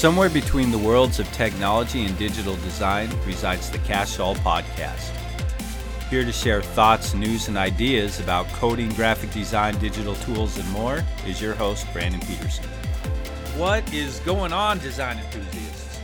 [0.00, 5.14] Somewhere between the worlds of technology and digital design resides the Cash All Podcast.
[6.08, 11.04] Here to share thoughts, news, and ideas about coding, graphic design, digital tools, and more
[11.26, 12.64] is your host, Brandon Peterson.
[13.58, 16.00] What is going on, design enthusiasts?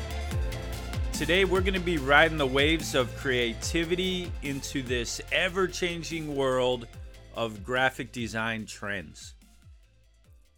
[1.15, 6.87] Today, we're going to be riding the waves of creativity into this ever changing world
[7.35, 9.37] of graphic design trends.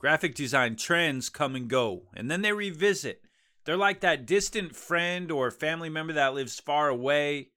[0.01, 3.23] Graphic design trends come and go, and then they revisit.
[3.69, 7.51] They're like that distant friend or family member that lives far away.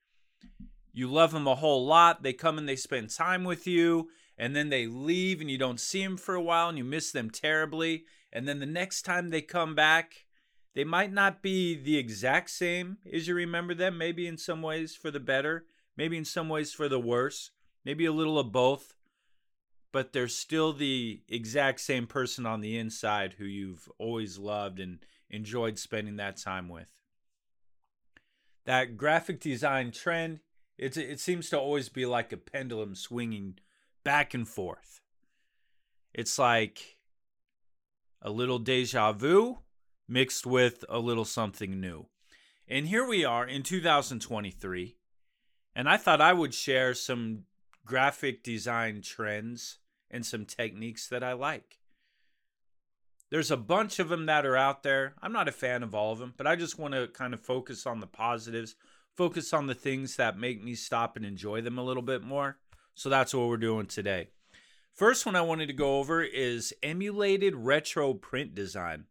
[0.92, 2.22] You love them a whole lot.
[2.22, 5.80] They come and they spend time with you, and then they leave, and you don't
[5.80, 8.04] see them for a while, and you miss them terribly.
[8.34, 10.26] And then the next time they come back,
[10.76, 14.98] they might not be the exact same as you remember them, maybe in some ways
[14.98, 15.64] for the better,
[15.96, 17.52] maybe in some ways for the worse,
[17.86, 18.96] maybe a little of both
[19.94, 25.00] but they're still the exact same person on the inside who you've always loved and
[25.32, 26.90] enjoyed spending that time with.
[28.66, 30.42] That graphic design trend,
[30.78, 33.56] it's, it seems to always be like a pendulum swinging
[34.04, 35.02] back and forth.
[36.14, 36.98] It's like
[38.22, 39.60] a little deja vu
[40.08, 42.08] mixed with a little something new.
[42.68, 44.96] And here we are in 2023,
[45.76, 47.44] and I thought I would share some
[47.86, 51.81] graphic design trends and some techniques that I like.
[53.32, 55.16] There's a bunch of them that are out there.
[55.22, 57.40] I'm not a fan of all of them, but I just want to kind of
[57.40, 58.76] focus on the positives,
[59.16, 62.58] focus on the things that make me stop and enjoy them a little bit more.
[62.94, 64.28] So that's what we're doing today.
[64.94, 69.06] First one I wanted to go over is emulated retro print design.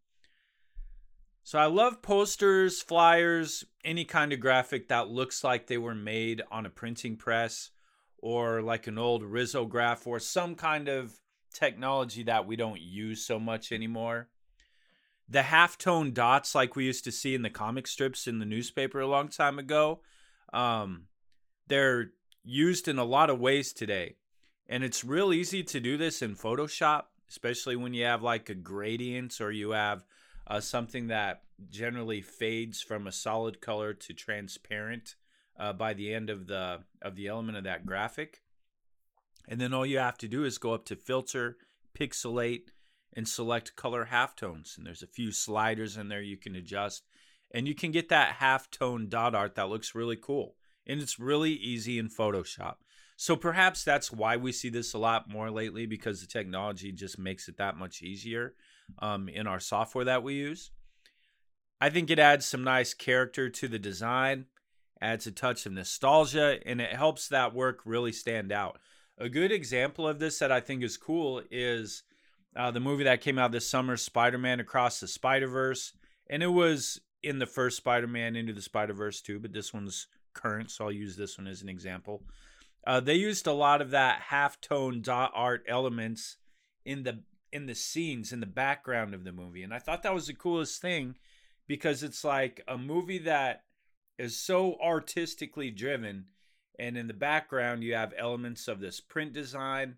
[1.43, 6.43] So I love posters, flyers, any kind of graphic that looks like they were made
[6.51, 7.71] on a printing press
[8.19, 11.19] or like an old risograph or some kind of
[11.53, 14.29] technology that we don't use so much anymore.
[15.29, 19.01] The halftone dots, like we used to see in the comic strips in the newspaper
[19.01, 20.01] a long time ago,
[20.53, 21.05] um,
[21.69, 22.11] they're
[22.43, 24.17] used in a lot of ways today.
[24.69, 28.55] And it's real easy to do this in Photoshop, especially when you have like a
[28.55, 30.05] gradient or you have
[30.47, 35.15] uh, something that generally fades from a solid color to transparent
[35.59, 38.43] uh, by the end of the of the element of that graphic.
[39.49, 41.57] And then all you have to do is go up to filter,
[41.99, 42.71] pixelate,
[43.15, 44.77] and select color halftones.
[44.77, 47.05] And there's a few sliders in there you can adjust.
[47.53, 50.55] And you can get that halftone dot art that looks really cool.
[50.87, 52.77] And it's really easy in Photoshop.
[53.17, 57.19] So perhaps that's why we see this a lot more lately because the technology just
[57.19, 58.55] makes it that much easier
[59.01, 60.71] um, in our software that we use.
[61.81, 64.47] I think it adds some nice character to the design
[65.01, 68.79] adds a touch of nostalgia, and it helps that work really stand out.
[69.21, 72.05] A good example of this that I think is cool is
[72.57, 75.93] uh, the movie that came out this summer, Spider Man Across the Spider Verse.
[76.31, 79.75] And it was in the first Spider Man Into the Spider Verse too, but this
[79.75, 82.23] one's current, so I'll use this one as an example.
[82.87, 86.39] Uh, they used a lot of that half tone dot art elements
[86.87, 90.15] in the in the scenes in the background of the movie, and I thought that
[90.15, 91.17] was the coolest thing
[91.67, 93.65] because it's like a movie that
[94.19, 96.27] is so artistically driven
[96.81, 99.97] and in the background you have elements of this print design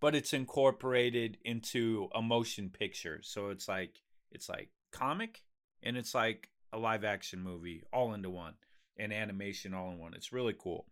[0.00, 3.20] but it's incorporated into a motion picture.
[3.22, 5.42] So it's like it's like comic
[5.82, 8.54] and it's like a live action movie all into one
[8.96, 10.14] and animation all in one.
[10.14, 10.86] It's really cool.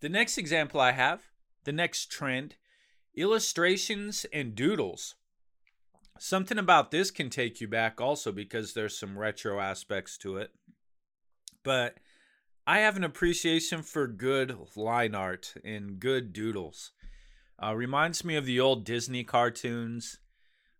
[0.00, 1.22] The next example i have
[1.64, 2.56] the next trend
[3.16, 5.14] illustrations and doodles.
[6.18, 10.52] Something about this can take you back also because there's some retro aspects to it.
[11.62, 11.98] But
[12.66, 16.92] I have an appreciation for good line art and good doodles.
[17.60, 20.20] Uh, reminds me of the old Disney cartoons.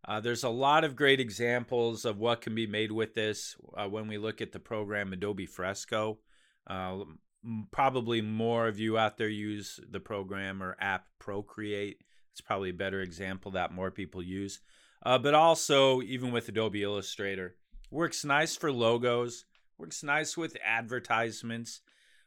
[0.06, 3.88] Uh, there's a lot of great examples of what can be made with this uh,
[3.88, 6.18] when we look at the program Adobe Fresco.
[6.68, 6.98] Uh,
[7.72, 11.98] probably more of you out there use the program or app Procreate.
[12.30, 14.60] It's probably a better example that more people use.
[15.04, 17.56] Uh, but also, even with Adobe Illustrator,
[17.90, 19.46] works nice for logos
[19.82, 21.80] works nice with advertisements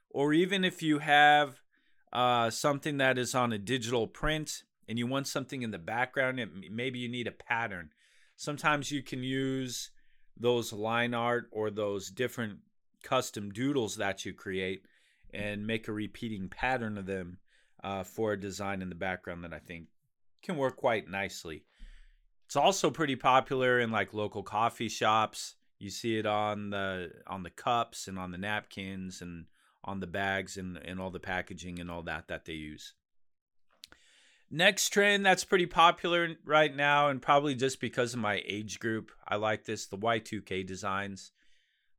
[0.09, 1.61] or even if you have
[2.11, 6.37] uh, something that is on a digital print and you want something in the background
[6.37, 7.91] it, maybe you need a pattern.
[8.35, 9.91] Sometimes you can use
[10.37, 12.59] those line art or those different
[13.03, 14.83] custom doodles that you create
[15.33, 17.37] and make a repeating pattern of them
[17.85, 19.85] uh, for a design in the background that i think
[20.41, 21.63] can work quite nicely.
[22.47, 25.55] It's also pretty popular in like local coffee shops
[25.85, 29.45] you see it on the on the cups and on the napkins and
[29.83, 32.93] on the bags and, and all the packaging and all that that they use.
[34.49, 39.11] Next trend that's pretty popular right now, and probably just because of my age group,
[39.27, 41.31] I like this the Y2K designs.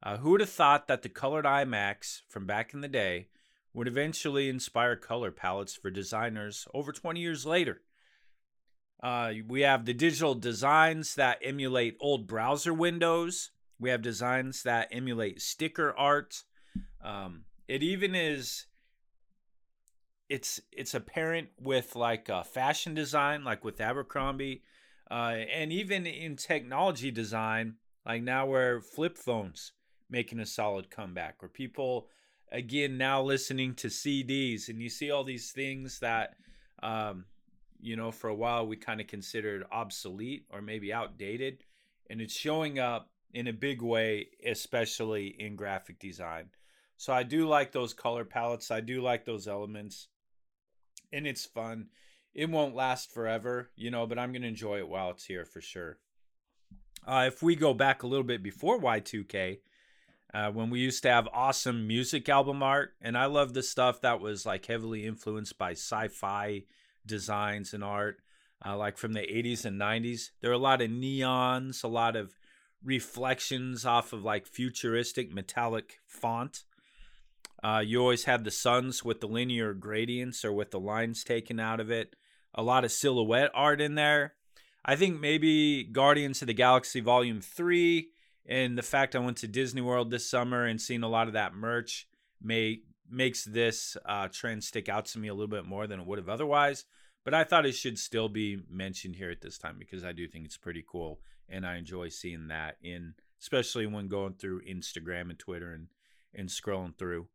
[0.03, 3.29] Uh, who would have thought that the colored iMacs from back in the day
[3.73, 7.83] would eventually inspire color palettes for designers over 20 years later?
[9.03, 13.51] Uh, we have the digital designs that emulate old browser windows.
[13.79, 16.43] We have designs that emulate sticker art.
[17.03, 18.67] Um, it even is.
[20.29, 24.63] It's it's apparent with like fashion design, like with Abercrombie,
[25.11, 27.75] uh, and even in technology design,
[28.05, 29.73] like now where flip phones
[30.11, 32.09] making a solid comeback, where people
[32.51, 36.35] again now listening to CDs, and you see all these things that
[36.83, 37.25] um,
[37.81, 41.65] you know, for a while we kind of considered obsolete or maybe outdated.
[42.09, 46.51] And it's showing up in a big way, especially in graphic design.
[46.97, 48.71] So I do like those color palettes.
[48.71, 50.09] I do like those elements.
[51.13, 51.89] And it's fun.
[52.35, 55.45] It won't last forever, you know, but I'm going to enjoy it while it's here
[55.45, 55.99] for sure.
[57.07, 59.59] Uh, if we go back a little bit before Y2K,
[60.35, 64.01] uh, when we used to have awesome music album art, and I love the stuff
[64.01, 66.65] that was like heavily influenced by sci fi
[67.07, 68.19] designs and art,
[68.65, 70.31] uh, like from the 80s and 90s.
[70.41, 72.35] There are a lot of neons, a lot of
[72.85, 76.65] reflections off of like futuristic metallic font.
[77.63, 81.59] Uh, you always had the suns with the linear gradients or with the lines taken
[81.59, 82.15] out of it.
[82.55, 84.35] A lot of silhouette art in there.
[84.85, 88.09] I think maybe Guardians of the Galaxy Volume 3
[88.49, 91.33] and the fact I went to Disney World this summer and seen a lot of
[91.33, 92.07] that merch
[92.41, 96.07] may makes this uh, trend stick out to me a little bit more than it
[96.07, 96.85] would have otherwise.
[97.25, 100.29] But I thought it should still be mentioned here at this time because I do
[100.29, 105.31] think it's pretty cool and I enjoy seeing that in especially when going through Instagram
[105.31, 105.89] and Twitter and
[106.35, 107.29] and scrolling through.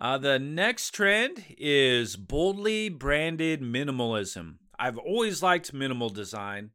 [0.00, 4.54] Uh, the next trend is boldly branded minimalism.
[4.78, 6.70] I've always liked minimal design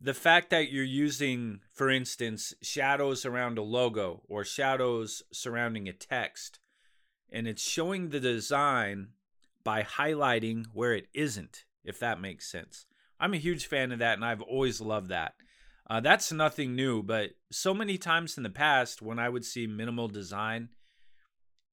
[0.00, 5.92] the fact that you're using, for instance, shadows around a logo or shadows surrounding a
[5.92, 6.60] text,
[7.30, 9.08] and it's showing the design
[9.64, 12.86] by highlighting where it isn't, if that makes sense.
[13.20, 15.34] I'm a huge fan of that, and I've always loved that.
[15.90, 19.66] Uh, that's nothing new, but so many times in the past, when I would see
[19.66, 20.68] minimal design,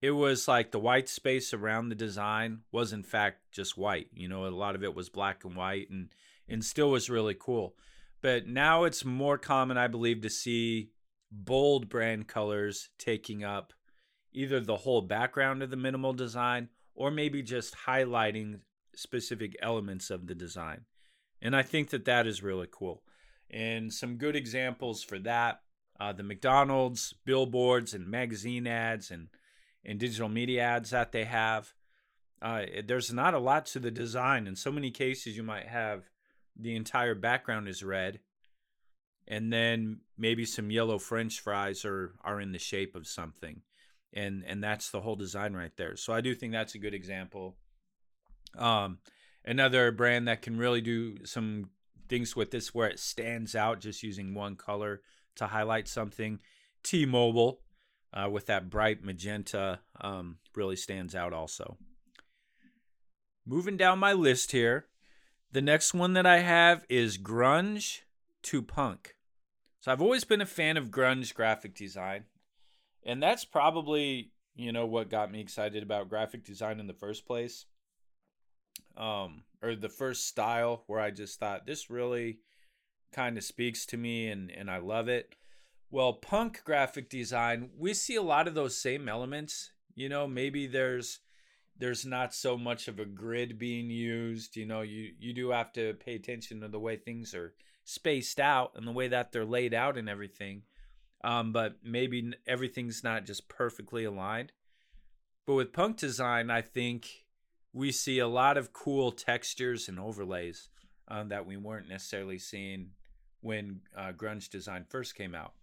[0.01, 4.07] it was like the white space around the design was in fact just white.
[4.13, 6.09] You know, a lot of it was black and white, and
[6.47, 7.75] and still was really cool.
[8.21, 10.91] But now it's more common, I believe, to see
[11.31, 13.73] bold brand colors taking up
[14.31, 18.59] either the whole background of the minimal design or maybe just highlighting
[18.95, 20.81] specific elements of the design.
[21.45, 23.03] And I think that that is really cool.
[23.51, 25.61] And some good examples for that
[25.99, 29.29] uh, the McDonald's billboards and magazine ads and,
[29.85, 31.73] and digital media ads that they have.
[32.41, 34.45] Uh, there's not a lot to the design.
[34.45, 36.09] In so many cases, you might have
[36.59, 38.19] the entire background is red
[39.27, 43.61] and then maybe some yellow french fries are are in the shape of something
[44.13, 46.93] and and that's the whole design right there so i do think that's a good
[46.93, 47.55] example
[48.57, 48.99] um
[49.45, 51.69] another brand that can really do some
[52.09, 55.01] things with this where it stands out just using one color
[55.35, 56.39] to highlight something
[56.83, 57.61] t-mobile
[58.13, 61.77] uh, with that bright magenta um, really stands out also
[63.45, 64.87] moving down my list here
[65.55, 68.01] the next one that I have is grunge
[68.43, 69.15] to punk.
[69.79, 72.25] So I've always been a fan of grunge graphic design.
[73.03, 77.25] And that's probably, you know, what got me excited about graphic design in the first
[77.25, 77.67] place.
[78.97, 82.39] Um, or the first style where I just thought this really
[83.11, 85.35] kind of speaks to me and, and I love it.
[85.89, 89.71] Well, punk graphic design, we see a lot of those same elements.
[89.95, 91.19] You know, maybe there's
[91.77, 94.55] there's not so much of a grid being used.
[94.55, 98.39] You know, you you do have to pay attention to the way things are spaced
[98.39, 100.63] out and the way that they're laid out and everything.
[101.23, 104.51] Um, but maybe everything's not just perfectly aligned.
[105.47, 107.24] But with punk design, I think
[107.75, 110.69] we see a lot of cool textures and overlays
[111.09, 112.91] um, that we weren't necessarily seeing
[113.41, 115.53] when uh, grunge design first came out.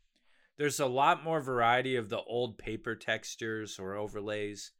[0.59, 4.73] There's a lot more variety of the old paper textures or overlays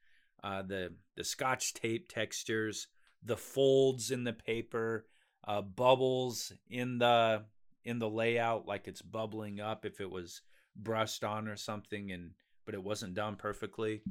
[0.45, 2.89] uh, the the scotch tape textures,
[3.25, 5.07] the folds in the paper,
[5.49, 7.45] uh, bubbles in the
[7.85, 10.43] in the layout, like it's bubbling up if it was
[10.77, 12.33] brushed on or something, and
[12.67, 14.03] but it wasn't done perfectly.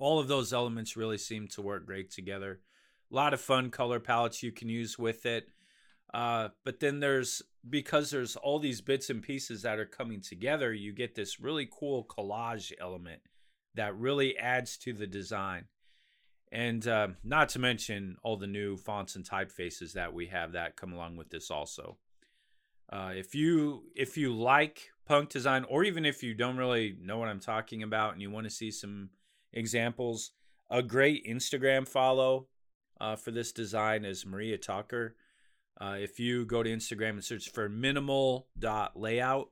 [0.00, 2.58] All of those elements really seem to work great together.
[3.12, 5.48] A lot of fun color palettes you can use with it.
[6.12, 10.72] Uh, but then there's because there's all these bits and pieces that are coming together,
[10.72, 13.20] you get this really cool collage element
[13.74, 15.66] that really adds to the design.
[16.50, 20.76] And uh, not to mention all the new fonts and typefaces that we have that
[20.76, 21.98] come along with this also.
[22.92, 27.18] Uh, if you if you like punk design, or even if you don't really know
[27.18, 29.10] what I'm talking about and you want to see some
[29.52, 30.32] examples,
[30.70, 32.46] a great Instagram follow
[33.00, 35.16] uh, for this design is Maria Tucker.
[35.80, 39.50] Uh, if you go to Instagram and search for minimal.layout,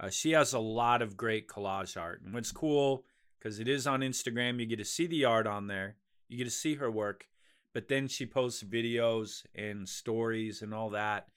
[0.00, 2.22] uh, she has a lot of great collage art.
[2.24, 3.04] And what's cool,
[3.38, 5.96] because it is on Instagram, you get to see the art on there,
[6.28, 7.26] you get to see her work,
[7.72, 11.28] but then she posts videos and stories and all that.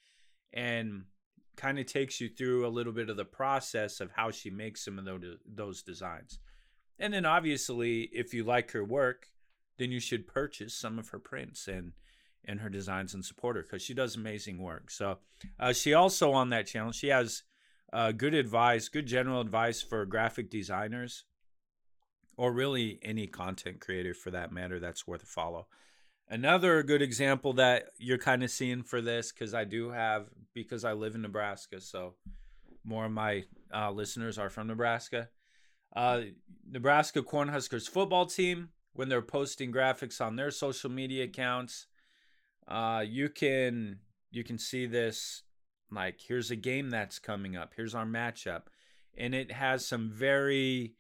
[0.52, 1.04] And
[1.56, 4.84] kind of takes you through a little bit of the process of how she makes
[4.84, 6.40] some of those, those designs.
[7.00, 9.28] And then obviously, if you like her work,
[9.78, 11.94] then you should purchase some of her prints and
[12.46, 14.92] and her designs and support her because she does amazing work.
[14.92, 15.20] So
[15.60, 17.44] uh, she also on that channel she has
[17.94, 21.24] uh, good advice, good general advice for graphic designers,
[22.36, 24.80] or really any content creator for that matter.
[24.80, 25.68] That's worth a follow.
[26.28, 30.84] Another good example that you're kind of seeing for this, because I do have, because
[30.84, 32.16] I live in Nebraska, so
[32.84, 35.30] more of my uh, listeners are from Nebraska.
[35.96, 36.22] Uh,
[36.70, 41.88] Nebraska Cornhuskers football team, when they're posting graphics on their social media accounts,
[42.68, 44.00] uh, you can
[44.32, 45.44] you can see this
[45.92, 48.64] like here's a game that's coming up, here's our matchup,
[49.18, 50.96] and it has some very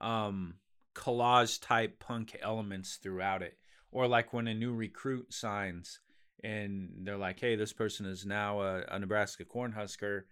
[0.00, 0.54] um,
[0.94, 3.58] collage type punk elements throughout it
[3.92, 6.00] or like when a new recruit signs
[6.42, 10.22] and they're like, hey, this person is now a, a Nebraska Cornhusker.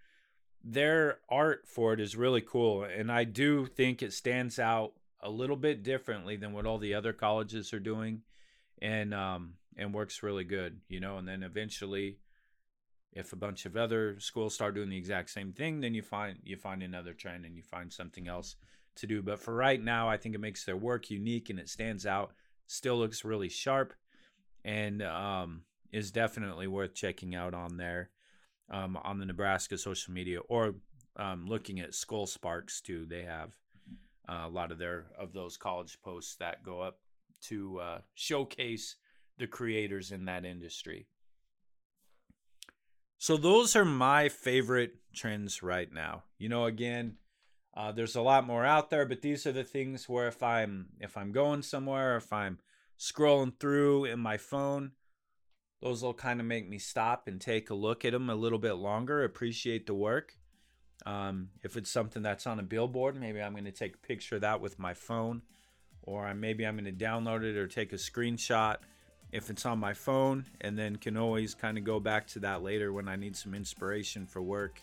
[0.65, 2.85] Their art for it is really cool.
[2.85, 6.95] And I do think it stands out a little bit differently than what all the
[6.95, 8.23] other colleges are doing
[8.81, 12.19] and um and works really good, you know, and then eventually
[13.12, 16.38] if a bunch of other schools start doing the exact same thing, then you find
[16.45, 18.57] you find another trend and you find something else
[18.97, 19.23] to do.
[19.23, 22.33] But for right now, I think it makes their work unique and it stands out
[22.67, 23.95] still looks really sharp
[24.65, 28.11] and um, is definitely worth checking out on there
[28.71, 30.75] um, on the Nebraska social media or
[31.17, 33.07] um, looking at Skull Sparks too.
[33.07, 33.53] They have
[34.29, 36.99] uh, a lot of their of those college posts that go up
[37.41, 38.97] to uh, showcase
[39.39, 41.07] the creators in that industry.
[43.19, 46.23] So those are my favorite trends right now.
[46.39, 47.17] You know, again,
[47.77, 50.87] uh, there's a lot more out there, but these are the things where if I'm
[51.01, 52.59] if I'm going somewhere, if I'm
[52.99, 54.93] scrolling through in my phone,
[55.80, 58.58] those will kind of make me stop and take a look at them a little
[58.58, 59.23] bit longer.
[59.25, 60.35] Appreciate the work.
[61.06, 64.37] Um, if it's something that's on a billboard, maybe I'm going to take a picture
[64.37, 65.42] of that with my phone,
[66.02, 68.76] or maybe I'm going to download it or take a screenshot
[69.30, 72.62] if it's on my phone, and then can always kind of go back to that
[72.62, 74.80] later when I need some inspiration for work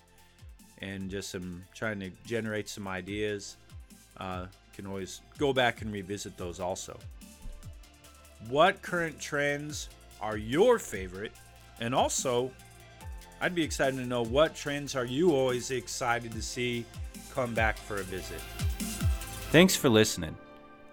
[0.80, 3.58] and just some trying to generate some ideas.
[4.18, 6.98] Uh, can always go back and revisit those also.
[8.50, 9.90] What current trends
[10.22, 11.34] are your favorite?
[11.80, 12.52] And also,
[13.42, 16.86] I'd be excited to know what trends are you always excited to see
[17.34, 18.40] come back for a visit.
[19.52, 20.36] Thanks for listening.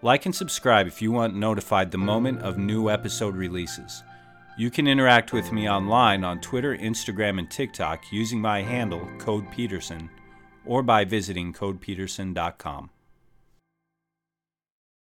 [0.02, 4.02] Like and subscribe if you want notified the moment of new episode releases.
[4.58, 9.50] You can interact with me online on Twitter, Instagram, and TikTok using my handle, Code
[9.50, 10.10] Peterson,
[10.66, 12.90] or by visiting codepeterson.com.